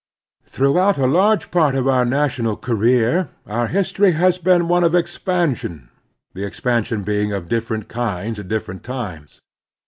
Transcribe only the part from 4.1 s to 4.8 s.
has been